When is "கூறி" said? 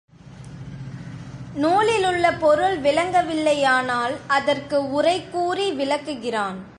5.31-5.71